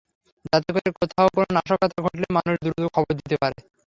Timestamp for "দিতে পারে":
3.19-3.57